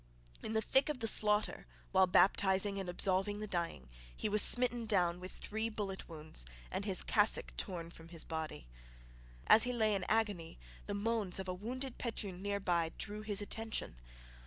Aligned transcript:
In 0.41 0.53
the 0.53 0.63
thick 0.63 0.89
of 0.89 0.99
the 0.99 1.05
slaughter, 1.07 1.67
while 1.91 2.07
baptizing 2.07 2.79
and 2.79 2.89
absolving 2.89 3.39
the 3.39 3.45
dying, 3.45 3.87
he 4.17 4.27
was 4.27 4.41
smitten 4.41 4.87
down 4.87 5.19
with 5.19 5.33
three 5.33 5.69
bullet 5.69 6.09
wounds 6.09 6.47
and 6.71 6.85
his 6.85 7.03
cassock 7.03 7.55
torn 7.55 7.91
from 7.91 8.07
his 8.07 8.23
body. 8.23 8.67
As 9.45 9.61
he 9.61 9.71
lay 9.73 9.93
in 9.93 10.03
agony 10.05 10.57
the 10.87 10.95
moans 10.95 11.37
of 11.37 11.47
a 11.47 11.53
wounded 11.53 11.99
Petun 11.99 12.41
near 12.41 12.59
by 12.59 12.93
drew 12.97 13.21
his 13.21 13.43
attention. 13.43 13.97